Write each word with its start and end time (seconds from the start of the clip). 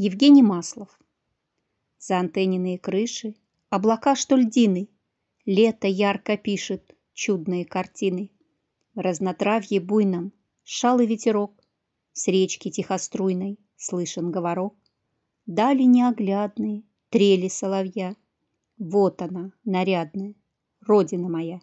Евгений 0.00 0.44
Маслов. 0.44 0.96
За 1.98 2.20
антенниные 2.20 2.78
крыши, 2.78 3.34
облака, 3.68 4.14
что 4.14 4.36
льдины, 4.36 4.88
Лето 5.44 5.88
ярко 5.88 6.36
пишет 6.36 6.94
чудные 7.14 7.64
картины. 7.64 8.30
В 8.94 9.00
разнотравье 9.00 9.80
буйном 9.80 10.32
шалый 10.62 11.04
ветерок, 11.08 11.52
С 12.12 12.28
речки 12.28 12.70
тихоструйной 12.70 13.58
слышен 13.76 14.30
говорок. 14.30 14.76
Дали 15.46 15.82
неоглядные 15.82 16.84
трели 17.10 17.48
соловья. 17.48 18.14
Вот 18.78 19.20
она, 19.20 19.50
нарядная, 19.64 20.36
родина 20.86 21.28
моя. 21.28 21.60